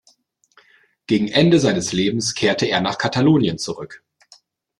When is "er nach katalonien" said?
2.65-3.59